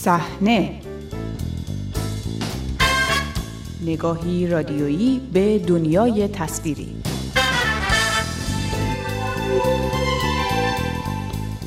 صحنه. 0.00 0.80
نگاهی 3.86 4.46
رادیویی 4.46 5.20
به 5.32 5.58
دنیای 5.58 6.28
تصویری. 6.28 6.96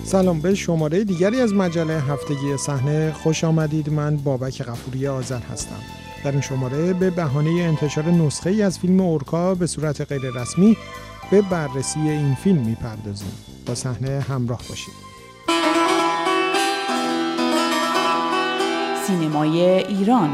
سلام 0.03 0.41
به 0.41 0.55
شماره 0.55 1.03
دیگری 1.03 1.41
از 1.41 1.53
مجله 1.53 1.93
هفتگی 1.93 2.57
صحنه. 2.57 3.13
خوش 3.13 3.43
آمدید. 3.43 3.89
من 3.89 4.17
بابک 4.17 4.63
غفوری 4.63 5.07
آذر 5.07 5.39
هستم. 5.39 5.79
در 6.23 6.31
این 6.31 6.41
شماره 6.41 6.93
به 6.93 7.09
بهانه 7.09 7.49
انتشار 7.49 8.05
نسخه 8.05 8.49
ای 8.49 8.61
از 8.61 8.79
فیلم 8.79 9.01
اورکا 9.01 9.55
به 9.55 9.67
صورت 9.67 10.01
غیر 10.01 10.21
رسمی 10.35 10.77
به 11.31 11.41
بررسی 11.41 11.99
این 11.99 12.35
فیلم 12.35 12.61
می‌پردازیم. 12.61 13.31
با 13.65 13.75
صحنه 13.75 14.19
همراه 14.19 14.61
باشید. 14.69 15.10
سینمای 19.11 19.61
ایران 19.61 20.29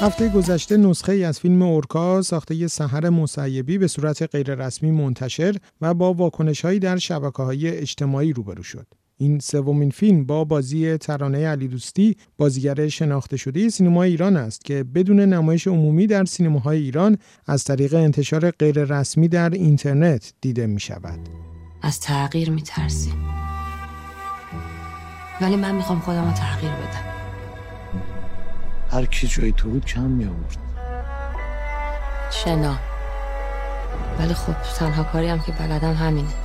هفته 0.00 0.28
گذشته 0.28 0.76
نسخه 0.76 1.12
ای 1.12 1.24
از 1.24 1.40
فیلم 1.40 1.62
اورکا 1.62 2.22
ساخته 2.22 2.68
سحر 2.68 3.08
مسیبی 3.08 3.78
به 3.78 3.86
صورت 3.86 4.22
غیررسمی 4.22 4.90
منتشر 4.90 5.56
و 5.80 5.94
با 5.94 6.12
واکنش 6.14 6.64
هایی 6.64 6.78
در 6.78 6.96
شبکه 6.96 7.42
های 7.42 7.68
اجتماعی 7.68 8.32
روبرو 8.32 8.62
شد. 8.62 8.86
این 9.16 9.38
سومین 9.38 9.90
فیلم 9.90 10.26
با 10.26 10.44
بازی 10.44 10.96
ترانه 10.96 11.46
علی 11.46 11.68
دوستی 11.68 12.16
بازیگر 12.38 12.88
شناخته 12.88 13.36
شده 13.36 13.68
سینما 13.68 14.02
ایران 14.02 14.36
است 14.36 14.64
که 14.64 14.84
بدون 14.84 15.20
نمایش 15.20 15.66
عمومی 15.66 16.06
در 16.06 16.24
سینماهای 16.24 16.78
ایران 16.78 17.18
از 17.46 17.64
طریق 17.64 17.94
انتشار 17.94 18.50
غیررسمی 18.50 19.28
در 19.28 19.50
اینترنت 19.50 20.32
دیده 20.40 20.66
می 20.66 20.80
شود. 20.80 21.18
از 21.82 22.00
تغییر 22.00 22.50
می 22.50 22.62
ترسیم. 22.62 23.14
ولی 25.40 25.56
من 25.56 25.74
می‌خوام 25.74 26.00
خودم 26.00 26.24
رو 26.24 26.32
تغییر 26.32 26.72
بدم. 26.72 27.14
هر 28.90 29.06
کی 29.06 29.26
جای 29.26 29.52
تو 29.52 29.70
بود 29.70 29.84
کم 29.84 30.10
می 30.10 30.24
آورد 30.24 30.58
شنا 32.30 32.76
ولی 34.18 34.34
خب 34.34 34.54
تنها 34.78 35.04
کاری 35.04 35.28
هم 35.28 35.40
که 35.40 35.52
بلدم 35.52 35.94
همینه 35.94 36.43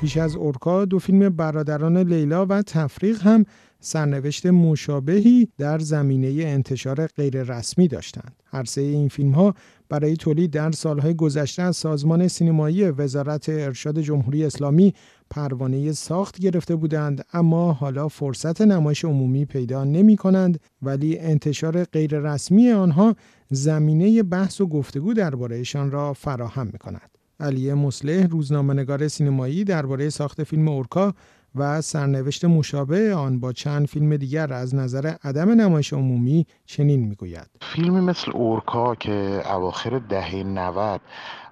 پیش 0.00 0.16
از 0.16 0.36
اورکا 0.36 0.84
دو 0.84 0.98
فیلم 0.98 1.28
برادران 1.28 1.96
لیلا 1.96 2.46
و 2.46 2.62
تفریق 2.62 3.22
هم 3.22 3.44
سرنوشت 3.80 4.46
مشابهی 4.46 5.48
در 5.58 5.78
زمینه 5.78 6.28
انتشار 6.46 7.06
غیررسمی 7.06 7.88
داشتند. 7.88 8.42
هر 8.46 8.64
سه 8.64 8.80
این 8.80 9.08
فیلم 9.08 9.32
ها 9.32 9.54
برای 9.88 10.16
تولید 10.16 10.50
در 10.50 10.70
سالهای 10.70 11.14
گذشته 11.14 11.62
از 11.62 11.76
سازمان 11.76 12.28
سینمایی 12.28 12.84
وزارت 12.84 13.48
ارشاد 13.48 14.00
جمهوری 14.00 14.44
اسلامی 14.44 14.94
پروانه 15.30 15.92
ساخت 15.92 16.38
گرفته 16.38 16.76
بودند 16.76 17.24
اما 17.32 17.72
حالا 17.72 18.08
فرصت 18.08 18.60
نمایش 18.60 19.04
عمومی 19.04 19.44
پیدا 19.44 19.84
نمی 19.84 20.16
کنند 20.16 20.60
ولی 20.82 21.18
انتشار 21.18 21.84
غیررسمی 21.84 22.70
آنها 22.70 23.16
زمینه 23.50 24.22
بحث 24.22 24.60
و 24.60 24.66
گفتگو 24.66 25.14
دربارهشان 25.14 25.90
را 25.90 26.12
فراهم 26.12 26.66
می 26.66 26.78
کند. 26.78 27.17
علی 27.40 27.74
مسلح 27.74 28.26
روزنامه‌نگار 28.26 29.08
سینمایی 29.08 29.64
درباره 29.64 30.08
ساخت 30.08 30.42
فیلم 30.44 30.68
اورکا 30.68 31.14
و 31.54 31.80
سرنوشت 31.80 32.44
مشابه 32.44 33.14
آن 33.14 33.40
با 33.40 33.52
چند 33.52 33.86
فیلم 33.86 34.16
دیگر 34.16 34.52
از 34.52 34.74
نظر 34.74 35.14
عدم 35.24 35.48
نمایش 35.50 35.92
عمومی 35.92 36.46
چنین 36.66 37.08
می‌گوید. 37.08 37.50
فیلمی 37.74 38.00
مثل 38.00 38.30
اورکا 38.34 38.94
که 38.94 39.42
اواخر 39.54 39.98
دهه 39.98 40.36
90 40.36 41.00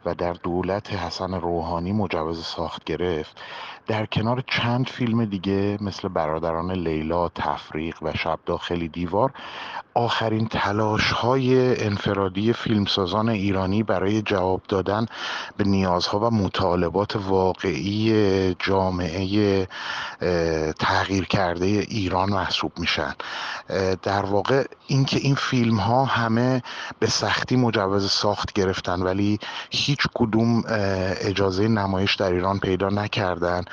و 0.06 0.15
در 0.15 0.33
دولت 0.33 0.93
حسن 0.93 1.34
روحانی 1.34 1.93
مجوز 1.93 2.44
ساخت 2.44 2.84
گرفت. 2.84 3.41
در 3.87 4.06
کنار 4.06 4.44
چند 4.47 4.89
فیلم 4.89 5.25
دیگه 5.25 5.78
مثل 5.81 6.09
برادران 6.09 6.72
لیلا، 6.72 7.28
تفریق 7.28 8.03
و 8.03 8.12
شب 8.12 8.39
داخلی 8.47 8.89
دیوار 8.89 9.33
آخرین 9.95 10.49
تلاش 10.49 11.12
های 11.12 11.84
انفرادی 11.84 12.53
فیلمسازان 12.53 13.28
ایرانی 13.28 13.83
برای 13.83 14.22
جواب 14.22 14.62
دادن 14.69 15.06
به 15.56 15.65
نیازها 15.65 16.19
و 16.19 16.31
مطالبات 16.31 17.16
واقعی 17.16 18.55
جامعه 18.59 19.69
تغییر 20.78 21.25
کرده 21.25 21.66
ایران 21.66 22.31
محسوب 22.31 22.72
میشن. 22.78 23.15
در 24.03 24.25
واقع 24.25 24.65
اینکه 24.87 25.19
این 25.19 25.34
فیلم 25.34 25.77
ها 25.77 26.05
همه 26.05 26.62
به 26.99 27.06
سختی 27.06 27.56
مجوز 27.56 28.11
ساخت 28.11 28.53
گرفتن 28.53 29.03
ولی 29.03 29.39
هیچ 29.71 29.96
کدوم 30.15 30.62
اجازه 31.21 31.69
نمایش 31.69 32.15
در 32.15 32.33
ایران 32.33 32.59
پیدا 32.59 32.89
نکردن 32.89 33.65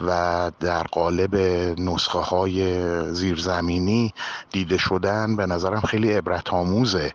و 0.00 0.50
در 0.60 0.82
قالب 0.82 1.36
نسخه 1.80 2.18
های 2.18 2.82
زیرزمینی 3.12 4.14
دیده 4.50 4.76
شدن 4.76 5.36
به 5.36 5.46
نظرم 5.46 5.80
خیلی 5.80 6.12
عبرت 6.12 6.52
آموزه. 6.52 7.12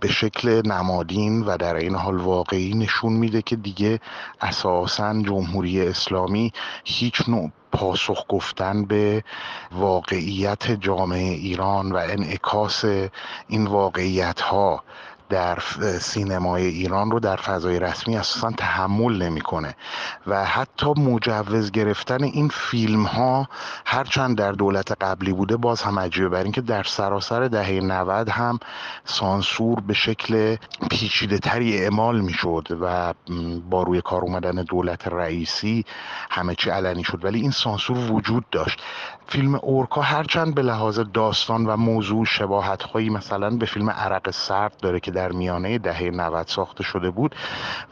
به 0.00 0.08
شکل 0.08 0.62
نمادین 0.66 1.42
و 1.42 1.56
در 1.56 1.74
این 1.74 1.94
حال 1.94 2.16
واقعی 2.16 2.74
نشون 2.74 3.12
میده 3.12 3.42
که 3.42 3.56
دیگه 3.56 4.00
اساسا 4.40 5.22
جمهوری 5.22 5.88
اسلامی 5.88 6.52
هیچ 6.84 7.28
نوع 7.28 7.50
پاسخ 7.72 8.24
گفتن 8.28 8.84
به 8.84 9.24
واقعیت 9.72 10.70
جامعه 10.70 11.34
ایران 11.34 11.92
و 11.92 11.96
انعکاس 11.96 12.84
این 13.48 13.66
واقعیت 13.66 14.40
ها 14.40 14.84
در 15.28 15.58
سینمای 16.00 16.66
ایران 16.66 17.10
رو 17.10 17.20
در 17.20 17.36
فضای 17.36 17.78
رسمی 17.78 18.16
اساسا 18.16 18.50
تحمل 18.50 19.22
نمی‌کنه 19.22 19.74
و 20.26 20.44
حتی 20.44 20.86
مجوز 20.86 21.70
گرفتن 21.70 22.24
این 22.24 22.48
فیلم 22.48 23.02
ها 23.02 23.48
هرچند 23.86 24.38
در 24.38 24.52
دولت 24.52 24.92
قبلی 24.92 25.32
بوده 25.32 25.56
باز 25.56 25.82
هم 25.82 25.98
عجیبه. 25.98 26.28
بر 26.28 26.42
اینکه 26.42 26.60
در 26.60 26.82
سراسر 26.82 27.48
دهه 27.48 27.80
90 27.80 28.28
هم 28.28 28.58
سانسور 29.04 29.80
به 29.80 29.94
شکل 29.94 30.56
پیچیده 30.90 31.38
تری 31.38 31.78
اعمال 31.78 32.20
می‌شد 32.20 32.68
و 32.80 33.14
با 33.70 33.82
روی 33.82 34.00
کار 34.00 34.22
اومدن 34.22 34.54
دولت 34.62 35.08
رئیسی 35.08 35.84
همه 36.30 36.54
چی 36.54 36.70
علنی 36.70 37.04
شد. 37.04 37.24
ولی 37.24 37.40
این 37.40 37.50
سانسور 37.50 38.12
وجود 38.12 38.44
داشت. 38.50 38.82
فیلم 39.28 39.54
اورکا 39.54 40.00
هرچند 40.00 40.54
به 40.54 40.62
لحاظ 40.62 41.00
داستان 41.14 41.66
و 41.66 41.76
موضوع 41.76 42.24
شباهت 42.24 42.82
هایی 42.82 43.10
مثلا 43.10 43.50
به 43.50 43.66
فیلم 43.66 43.90
عرق 43.90 44.30
سرد 44.30 44.76
داره 44.82 45.00
که 45.00 45.10
در 45.16 45.32
میانه 45.32 45.78
دهه 45.78 46.02
90 46.02 46.46
ساخته 46.46 46.82
شده 46.82 47.10
بود. 47.10 47.34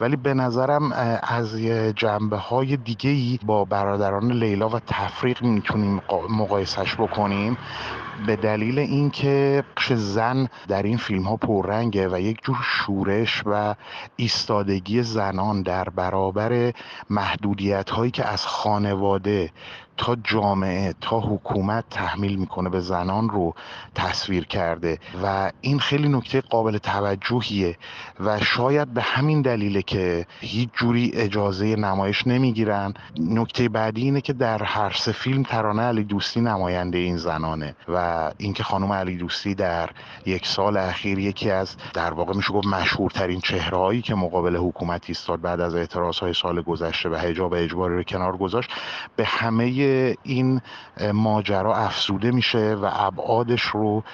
ولی 0.00 0.16
به 0.16 0.34
نظرم 0.34 0.92
از 1.22 1.56
جنبه 1.96 2.36
های 2.36 2.76
دیگه 2.76 3.10
ای 3.10 3.38
با 3.46 3.64
برادران 3.64 4.32
لیلا 4.32 4.68
و 4.68 4.78
تفریق 4.78 5.42
می‌تونیم 5.42 6.00
مقایسش 6.30 6.94
بکنیم. 6.94 7.56
به 8.26 8.36
دلیل 8.36 8.78
اینکه 8.78 9.64
زن 9.90 10.48
در 10.68 10.82
این 10.82 10.96
فیلم 10.96 11.22
ها 11.22 11.36
پررنگه 11.36 12.08
و 12.08 12.20
یک 12.20 12.38
جور 12.44 12.56
شورش 12.62 13.42
و 13.46 13.74
ایستادگی 14.16 15.02
زنان 15.02 15.62
در 15.62 15.84
برابر 15.84 16.72
محدودیت 17.10 17.90
هایی 17.90 18.10
که 18.10 18.24
از 18.24 18.46
خانواده 18.46 19.50
تا 19.96 20.16
جامعه 20.24 20.94
تا 21.00 21.20
حکومت 21.20 21.84
تحمیل 21.90 22.36
می‌کنه 22.36 22.68
به 22.70 22.80
زنان 22.80 23.28
رو 23.28 23.54
تصویر 23.94 24.44
کرده 24.44 24.98
و 25.22 25.52
این 25.60 25.78
خیلی 25.78 26.08
نکته 26.08 26.40
قابل 26.40 26.78
توجهیه 26.78 27.76
و 28.20 28.40
شاید 28.40 28.94
به 28.94 29.02
همین 29.02 29.42
دلیله 29.42 29.82
که 29.82 30.26
هیچ 30.40 30.68
جوری 30.72 31.10
اجازه 31.14 31.76
نمایش 31.76 32.26
نمی‌گیرن. 32.26 32.94
نکته 33.20 33.68
بعدی 33.68 34.02
اینه 34.02 34.20
که 34.20 34.32
در 34.32 34.62
هر 34.62 34.92
سه 34.92 35.12
فیلم 35.12 35.42
ترانه 35.42 35.82
علی 35.82 36.04
دوستی 36.04 36.40
نماینده 36.40 36.98
این 36.98 37.16
زنانه 37.16 37.74
و 37.88 38.30
اینکه 38.38 38.62
خانم 38.62 38.92
علی 38.92 39.16
دوستی 39.16 39.54
در 39.54 39.90
یک 40.26 40.46
سال 40.46 40.76
اخیر 40.76 41.18
یکی 41.18 41.50
از 41.50 41.76
در 41.94 42.12
واقع 42.12 42.34
میشه 42.36 42.52
گفت 42.52 42.66
مشهورترین 42.66 43.40
چهرهایی 43.40 44.02
که 44.02 44.14
مقابل 44.14 44.56
حکومت 44.56 45.04
ایستاد 45.06 45.40
بعد 45.40 45.60
از 45.60 45.74
اعتراض 45.74 46.18
های 46.18 46.34
سال 46.34 46.62
گذشته 46.62 47.08
و 47.08 47.14
حجاب 47.16 47.54
اجباری 47.54 47.96
رو 47.96 48.02
کنار 48.02 48.36
گذاشت 48.36 48.70
به 49.16 49.24
همه 49.24 49.64
این 50.22 50.60
ماجرا 51.12 51.76
افزوده 51.76 52.30
میشه 52.30 52.74
و 52.74 52.90
ابعادش 52.92 53.62
رو 53.62 54.04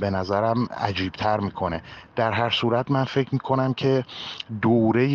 به 0.00 0.10
نظرم 0.10 0.64
عجیبتر 0.64 1.40
می‌کنه. 1.40 1.82
در 2.16 2.32
هر 2.32 2.50
صورت 2.50 2.90
من 2.90 3.04
فکر 3.04 3.28
می‌کنم 3.32 3.74
که 3.74 4.04
دوره 4.62 5.06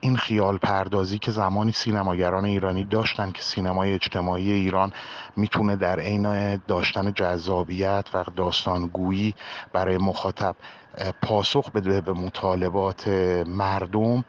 این 0.00 0.16
خیال 0.16 0.58
پردازی 0.58 1.18
که 1.18 1.30
زمانی 1.30 1.72
سینماگران 1.72 2.44
ایرانی 2.44 2.84
داشتن 2.84 3.30
که 3.30 3.42
سینمای 3.42 3.94
اجتماعی 3.94 4.52
ایران 4.52 4.92
می‌تونه 5.36 5.76
در 5.76 6.00
عین 6.00 6.56
داشتن 6.56 7.12
جذابیت 7.12 8.04
و 8.14 8.24
داستانگویی 8.36 9.34
برای 9.72 9.98
مخاطب 9.98 10.56
پاسخ 11.22 11.70
بده 11.70 12.00
به 12.00 12.12
مطالبات 12.12 13.08
مردم 13.46 14.24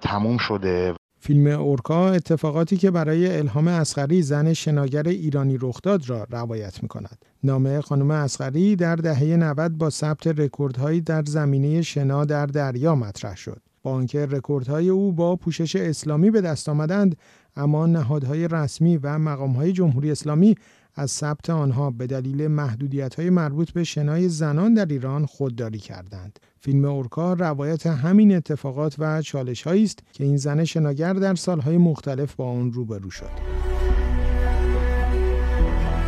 تموم 0.00 0.38
شده 0.38 0.94
فیلم 1.24 1.46
اورکا 1.46 2.10
اتفاقاتی 2.10 2.76
که 2.76 2.90
برای 2.90 3.38
الهام 3.38 3.68
اصغری 3.68 4.22
زن 4.22 4.52
شناگر 4.52 5.08
ایرانی 5.08 5.58
رخ 5.60 5.80
داد 5.82 6.10
را 6.10 6.26
روایت 6.30 6.82
می 6.82 6.88
کند. 6.88 7.24
نام 7.44 7.80
خانم 7.80 8.10
اصغری 8.10 8.76
در 8.76 8.96
دهه 8.96 9.24
90 9.24 9.78
با 9.78 9.90
ثبت 9.90 10.26
رکوردهایی 10.26 11.00
در 11.00 11.24
زمینه 11.24 11.82
شنا 11.82 12.24
در 12.24 12.46
دریا 12.46 12.94
مطرح 12.94 13.36
شد. 13.36 13.62
با 13.82 13.92
آنکه 13.92 14.26
رکوردهای 14.26 14.88
او 14.88 15.12
با 15.12 15.36
پوشش 15.36 15.76
اسلامی 15.76 16.30
به 16.30 16.40
دست 16.40 16.68
آمدند 16.68 17.16
اما 17.56 17.86
نهادهای 17.86 18.48
رسمی 18.48 18.96
و 18.96 19.18
مقامهای 19.18 19.72
جمهوری 19.72 20.10
اسلامی 20.10 20.54
از 20.94 21.10
ثبت 21.10 21.50
آنها 21.50 21.90
به 21.90 22.06
دلیل 22.06 22.48
محدودیت‌های 22.48 23.30
مربوط 23.30 23.70
به 23.70 23.84
شنای 23.84 24.28
زنان 24.28 24.74
در 24.74 24.86
ایران 24.86 25.26
خودداری 25.26 25.78
کردند. 25.78 26.38
فیلم 26.64 26.84
اورکا 26.84 27.32
روایت 27.32 27.86
همین 27.86 28.36
اتفاقات 28.36 28.94
و 28.98 29.22
چالش 29.22 29.66
است 29.66 29.98
که 30.12 30.24
این 30.24 30.36
زن 30.36 30.64
شناگر 30.64 31.12
در 31.12 31.34
سالهای 31.34 31.76
مختلف 31.76 32.34
با 32.34 32.50
آن 32.50 32.72
روبرو 32.72 33.10
شد. 33.10 33.30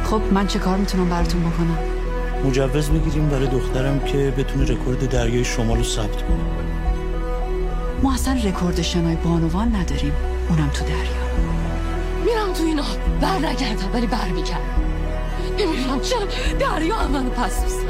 خب 0.05 0.21
من 0.33 0.47
چه 0.47 0.59
کار 0.59 0.77
می‌تونم 0.77 1.09
براتون 1.09 1.41
بکنم؟ 1.41 1.79
مجوز 2.47 2.91
بگیریم 2.91 3.29
برای 3.29 3.47
دخترم 3.47 4.01
که 4.01 4.35
بتونه 4.39 4.65
رکورد 4.65 5.11
دریای 5.11 5.45
شمال 5.45 5.77
رو 5.77 5.85
ثبت 5.85 6.23
کنه. 6.23 6.41
ما 8.03 8.15
اصلا 8.15 8.39
رکورد 8.45 8.83
شنای 8.83 9.17
بانوان 9.17 9.77
نداریم. 9.77 10.13
اونم 10.49 10.69
تو 10.69 10.85
دریا. 10.85 11.25
میرم 12.25 12.53
تو 12.53 12.65
اینا. 12.65 12.85
بر 13.21 13.39
نگردم 13.39 13.93
ولی 13.95 14.07
بر 14.07 14.29
می‌گردم 14.29 14.85
نمی‌دونم 15.59 16.01
چرا 16.01 16.27
دریا 16.61 16.95
هم 16.95 17.11
منو 17.11 17.31
پس 17.31 17.63
میزه 17.63 17.84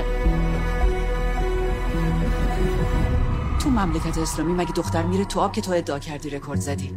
مملکت 3.75 4.19
اسلامی 4.19 4.53
مگه 4.53 4.73
دختر 4.73 5.03
میره 5.03 5.25
تو 5.25 5.41
آب 5.41 5.53
که 5.53 5.61
تو 5.61 5.73
ادعا 5.73 5.99
کردی 5.99 6.31
رکورد 6.31 6.61
زدی 6.61 6.91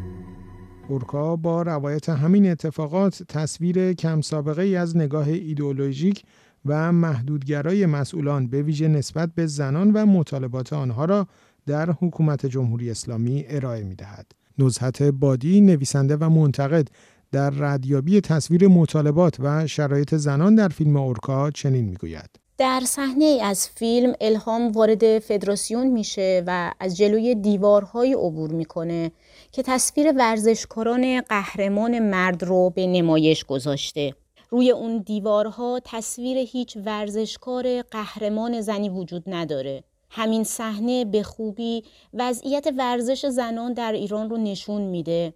اورکا 0.88 1.36
با 1.36 1.62
روایت 1.62 2.10
همین 2.10 2.52
اتفاقات 2.52 3.24
تصویر 3.24 3.94
کم 3.94 4.22
سابقه 4.22 4.62
ای 4.62 4.76
از 4.76 4.98
نگاه 4.98 5.28
ایدئولوژیک 5.28 6.24
و 6.66 6.92
محدودگرای 6.92 7.86
مسئولان 7.86 8.48
به 8.48 8.62
ویژه 8.62 8.88
نسبت 8.88 9.30
به 9.36 9.48
زنان 9.48 9.92
و 9.92 10.06
مطالبات 10.06 10.74
آنها 10.74 11.06
را 11.06 11.28
در 11.66 11.92
حکومت 11.92 12.46
جمهوری 12.46 12.92
اسلامی 12.92 13.46
ارائه 13.48 13.84
می 13.84 13.96
دهد. 13.96 14.32
نزهت 14.58 15.04
بادی 15.04 15.62
نویسنده 15.62 16.16
و 16.16 16.30
منتقد 16.30 16.88
در 17.32 17.50
ردیابی 17.50 18.22
تصویر 18.22 18.68
مطالبات 18.68 19.40
و 19.40 19.68
شرایط 19.68 20.16
زنان 20.16 20.56
در 20.56 20.70
فیلم 20.70 20.98
اورکا 20.98 21.52
چنین 21.52 21.86
می‌گوید 21.86 22.47
در 22.58 22.82
صحنه 22.86 23.40
از 23.44 23.70
فیلم 23.70 24.14
الهام 24.22 24.72
وارد 24.72 25.20
فدراسیون 25.20 25.88
میشه 25.88 26.44
و 26.48 26.72
از 26.80 26.98
جلوی 26.98 27.36
دیوارهای 27.36 28.14
عبور 28.14 28.52
می‌کنه 28.52 29.12
که 29.52 29.64
تصویر 29.64 30.14
ورزشکاران 30.18 31.22
قهرمان 31.22 32.00
مرد 32.00 32.44
رو 32.44 32.70
به 32.70 32.88
نمایش 32.88 33.44
گذاشته. 33.44 34.14
روی 34.50 34.72
اون 34.72 34.98
دیوارها 34.98 35.82
تصویر 35.86 36.38
هیچ 36.38 36.78
ورزشکار 36.86 37.82
قهرمان 37.82 38.62
زنی 38.62 38.90
وجود 38.90 39.24
نداره. 39.28 39.84
همین 40.10 40.44
صحنه 40.44 41.06
به 41.06 41.24
خوبی 41.24 41.84
وضعیت 42.14 42.68
ورزش 42.78 43.26
زنان 43.26 43.74
در 43.74 43.92
ایران 43.92 44.30
رو 44.30 44.38
نشون 44.38 44.82
میده 44.82 45.34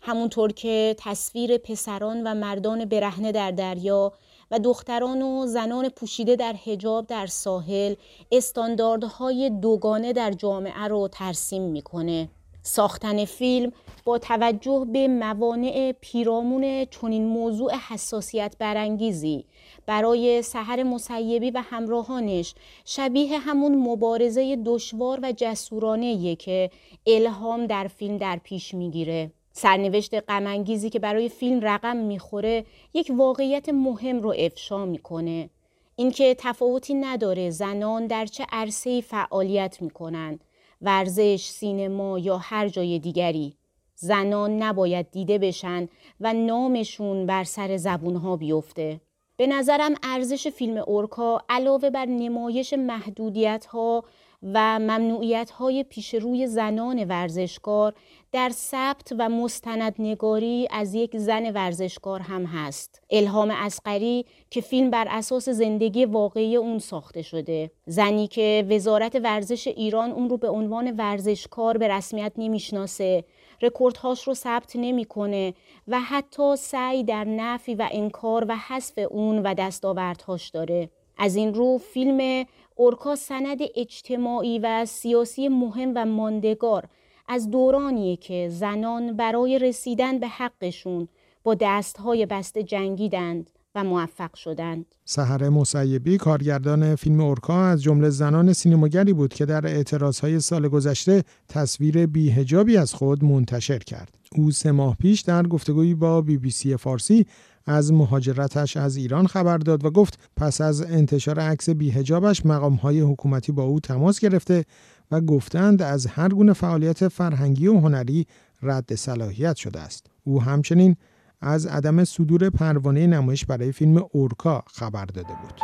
همونطور 0.00 0.52
که 0.52 0.96
تصویر 0.98 1.58
پسران 1.58 2.22
و 2.26 2.34
مردان 2.34 2.84
برهنه 2.84 3.32
در 3.32 3.50
دریا 3.50 4.12
و 4.52 4.58
دختران 4.58 5.22
و 5.22 5.46
زنان 5.46 5.88
پوشیده 5.88 6.36
در 6.36 6.52
حجاب 6.52 7.06
در 7.06 7.26
ساحل 7.26 7.94
استانداردهای 8.32 9.50
دوگانه 9.50 10.12
در 10.12 10.32
جامعه 10.32 10.84
رو 10.88 11.08
ترسیم 11.08 11.62
می‌کنه. 11.62 12.28
ساختن 12.62 13.24
فیلم 13.24 13.72
با 14.04 14.18
توجه 14.18 14.86
به 14.92 15.08
موانع 15.08 15.94
پیرامون 16.00 16.84
چنین 16.84 17.24
موضوع 17.24 17.74
حساسیت 17.88 18.56
برانگیزی 18.58 19.44
برای 19.86 20.42
سحر 20.42 20.82
مسیبی 20.82 21.50
و 21.50 21.62
همراهانش 21.64 22.54
شبیه 22.84 23.38
همون 23.38 23.74
مبارزه 23.74 24.56
دشوار 24.64 25.20
و 25.22 25.32
جسورانه 25.36 26.36
که 26.36 26.70
الهام 27.06 27.66
در 27.66 27.88
فیلم 27.88 28.16
در 28.16 28.40
پیش 28.44 28.74
می‌گیره 28.74 29.30
سرنوشت 29.52 30.14
غمانگیزی 30.14 30.90
که 30.90 30.98
برای 30.98 31.28
فیلم 31.28 31.60
رقم 31.62 31.96
می‌خوره 31.96 32.64
یک 32.94 33.12
واقعیت 33.16 33.68
مهم 33.68 34.20
رو 34.20 34.34
افشا 34.38 34.84
می‌کنه. 34.84 35.50
اینکه 35.96 36.36
تفاوتی 36.38 36.94
نداره 36.94 37.50
زنان 37.50 38.06
در 38.06 38.26
چه 38.26 38.46
عرصه‌ای 38.52 39.02
فعالیت 39.02 39.82
می‌کنند 39.82 40.44
ورزش، 40.82 41.44
سینما 41.44 42.18
یا 42.18 42.38
هر 42.38 42.68
جای 42.68 42.98
دیگری. 42.98 43.54
زنان 43.94 44.62
نباید 44.62 45.10
دیده 45.10 45.38
بشن 45.38 45.88
و 46.20 46.32
نامشون 46.32 47.26
بر 47.26 47.44
سر 47.44 47.76
زبونها 47.76 48.36
بیفته. 48.36 49.00
به 49.36 49.46
نظرم 49.46 49.94
ارزش 50.02 50.48
فیلم 50.48 50.76
اورکا 50.86 51.42
علاوه 51.48 51.90
بر 51.90 52.06
نمایش 52.06 52.72
محدودیت 52.72 53.66
ها 53.66 54.04
و 54.42 54.78
ممنوعیت 54.78 55.50
های 55.50 55.84
پیش 55.84 56.14
روی 56.14 56.46
زنان 56.46 57.04
ورزشکار 57.04 57.94
در 58.32 58.50
ثبت 58.50 59.12
و 59.18 59.28
مستندنگاری 59.28 60.68
از 60.70 60.94
یک 60.94 61.16
زن 61.16 61.52
ورزشکار 61.52 62.20
هم 62.20 62.46
هست. 62.46 63.02
الهام 63.10 63.50
اسقری 63.50 64.24
که 64.50 64.60
فیلم 64.60 64.90
بر 64.90 65.06
اساس 65.10 65.48
زندگی 65.48 66.04
واقعی 66.04 66.56
اون 66.56 66.78
ساخته 66.78 67.22
شده. 67.22 67.70
زنی 67.86 68.26
که 68.26 68.66
وزارت 68.70 69.14
ورزش 69.14 69.66
ایران 69.66 70.10
اون 70.10 70.30
رو 70.30 70.36
به 70.36 70.48
عنوان 70.48 70.90
ورزشکار 70.90 71.78
به 71.78 71.88
رسمیت 71.88 72.32
نمی‌شناسه 72.36 73.24
رکوردهاش 73.62 74.22
رو 74.28 74.34
ثبت 74.34 74.72
نمی‌کنه 74.76 75.54
و 75.88 76.00
حتی 76.00 76.56
سعی 76.56 77.04
در 77.04 77.24
نفی 77.24 77.74
و 77.74 77.88
انکار 77.92 78.46
و 78.48 78.56
حذف 78.56 78.98
اون 79.10 79.38
و 79.38 79.54
دستاوردهاش 79.54 80.48
داره 80.48 80.90
از 81.18 81.36
این 81.36 81.54
رو 81.54 81.78
فیلم 81.78 82.46
اورکا 82.76 83.16
سند 83.16 83.58
اجتماعی 83.74 84.58
و 84.58 84.84
سیاسی 84.84 85.48
مهم 85.48 85.92
و 85.94 86.06
ماندگار 86.06 86.88
از 87.32 87.50
دورانیه 87.50 88.16
که 88.16 88.48
زنان 88.52 89.16
برای 89.16 89.58
رسیدن 89.58 90.18
به 90.18 90.28
حقشون 90.28 91.08
با 91.42 91.56
دستهای 91.60 92.26
بسته 92.26 92.62
جنگیدند 92.62 93.50
و 93.74 93.84
موفق 93.84 94.34
شدند. 94.34 94.86
سحر 95.04 95.48
مصیبی 95.48 96.18
کارگردان 96.18 96.94
فیلم 96.94 97.20
اورکا 97.20 97.64
از 97.64 97.82
جمله 97.82 98.10
زنان 98.10 98.52
سینماگری 98.52 99.12
بود 99.12 99.34
که 99.34 99.46
در 99.46 99.66
اعتراضهای 99.66 100.40
سال 100.40 100.68
گذشته 100.68 101.24
تصویر 101.48 102.06
بی‌حجابی 102.06 102.76
از 102.76 102.94
خود 102.94 103.24
منتشر 103.24 103.78
کرد. 103.78 104.18
او 104.36 104.50
سه 104.50 104.72
ماه 104.72 104.96
پیش 104.96 105.20
در 105.20 105.46
گفتگویی 105.46 105.94
با 105.94 106.20
بی 106.20 106.38
بی 106.38 106.50
سی 106.50 106.76
فارسی 106.76 107.26
از 107.66 107.92
مهاجرتش 107.92 108.76
از 108.76 108.96
ایران 108.96 109.26
خبر 109.26 109.58
داد 109.58 109.84
و 109.84 109.90
گفت 109.90 110.18
پس 110.36 110.60
از 110.60 110.82
انتشار 110.82 111.40
عکس 111.40 111.70
بیهجابش 111.70 112.46
مقامهای 112.46 113.00
حکومتی 113.00 113.52
با 113.52 113.62
او 113.62 113.80
تماس 113.80 114.20
گرفته 114.20 114.64
و 115.12 115.20
گفتند 115.20 115.82
از 115.82 116.06
هر 116.06 116.28
گونه 116.28 116.52
فعالیت 116.52 117.08
فرهنگی 117.08 117.66
و 117.66 117.78
هنری 117.78 118.26
رد 118.62 118.94
صلاحیت 118.94 119.56
شده 119.56 119.80
است. 119.80 120.06
او 120.24 120.42
همچنین 120.42 120.96
از 121.40 121.66
عدم 121.66 122.04
صدور 122.04 122.50
پروانه 122.50 123.06
نمایش 123.06 123.44
برای 123.44 123.72
فیلم 123.72 124.04
اورکا 124.12 124.64
خبر 124.66 125.04
داده 125.04 125.34
بود. 125.42 125.60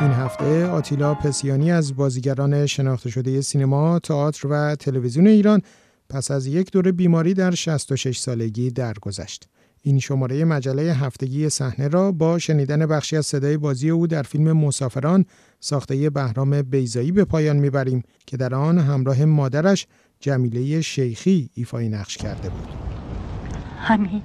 این 0.00 0.10
هفته 0.10 0.66
آتیلا 0.66 1.14
پسیانی 1.14 1.72
از 1.72 1.96
بازیگران 1.96 2.66
شناخته 2.66 3.10
شده 3.10 3.40
سینما، 3.40 3.98
تئاتر 3.98 4.48
و 4.50 4.74
تلویزیون 4.74 5.26
ایران 5.26 5.62
پس 6.08 6.30
از 6.30 6.46
یک 6.46 6.72
دوره 6.72 6.92
بیماری 6.92 7.34
در 7.34 7.50
66 7.50 8.18
سالگی 8.18 8.70
درگذشت. 8.70 9.48
این 9.82 9.98
شماره 9.98 10.44
مجله 10.44 10.82
هفتگی 10.82 11.48
صحنه 11.48 11.88
را 11.88 12.12
با 12.12 12.38
شنیدن 12.38 12.86
بخشی 12.86 13.16
از 13.16 13.26
صدای 13.26 13.56
بازی 13.56 13.90
او 13.90 14.06
در 14.06 14.22
فیلم 14.22 14.52
مسافران 14.52 15.24
ساخته 15.60 16.10
بهرام 16.10 16.62
بیزایی 16.62 17.12
به 17.12 17.24
پایان 17.24 17.56
می‌بریم 17.56 18.02
که 18.26 18.36
در 18.36 18.54
آن 18.54 18.78
همراه 18.78 19.24
مادرش 19.24 19.86
جمیله 20.20 20.80
شیخی 20.80 21.50
ایفای 21.54 21.88
نقش 21.88 22.16
کرده 22.16 22.48
بود. 22.48 22.68
همین. 23.78 24.22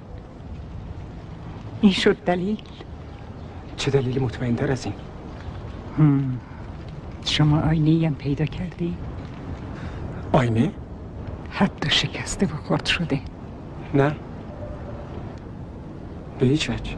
این 1.80 1.92
شد 1.92 2.16
دلیل؟ 2.26 2.58
چه 3.76 3.90
دلیل 3.90 4.22
مطمئن 4.22 4.58
از 4.58 4.86
این؟ 4.86 4.94
شما 7.24 7.60
آینه 7.60 8.06
هم 8.06 8.14
پیدا 8.14 8.44
کردی؟ 8.44 8.96
آینه؟ 10.32 10.72
حتی 11.50 11.90
شکسته 11.90 12.46
و 12.46 12.48
خورد 12.48 12.86
شده. 12.86 13.20
نه. 13.94 14.16
به 16.38 16.46
هیچ 16.46 16.70
وجه 16.70 16.96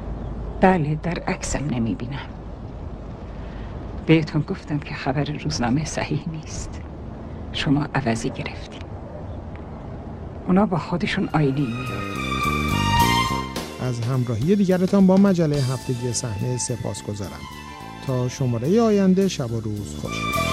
بله 0.60 0.94
در 1.02 1.18
عکسم 1.18 1.64
نمی 1.70 1.94
بینم 1.94 2.26
بهتون 4.06 4.42
گفتم 4.42 4.78
که 4.78 4.94
خبر 4.94 5.24
روزنامه 5.24 5.84
صحیح 5.84 6.28
نیست. 6.32 6.80
شما 7.56 7.86
عوضی 7.94 8.30
گرفتی 8.30 8.78
اونا 10.46 10.66
با 10.66 10.78
خودشون 10.78 11.28
آینه 11.32 11.66
از 13.80 14.00
همراهی 14.00 14.56
دیگرتان 14.56 15.06
با 15.06 15.16
مجله 15.16 15.56
هفتگی 15.56 16.12
صحنه 16.12 16.56
سپاس 16.56 17.02
گذارم 17.02 17.40
تا 18.06 18.28
شماره 18.28 18.80
آینده 18.80 19.28
شب 19.28 19.52
و 19.52 19.60
روز 19.60 19.96
خوش. 19.96 20.45